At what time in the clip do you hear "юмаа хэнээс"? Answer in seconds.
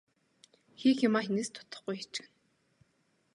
1.07-1.49